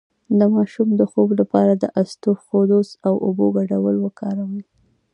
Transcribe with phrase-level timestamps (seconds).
[0.39, 4.63] د ماشوم د خوب لپاره د اسطوخودوس او اوبو ګډول وکاروئ